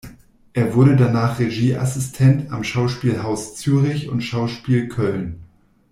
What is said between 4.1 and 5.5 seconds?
Schauspiel Köln.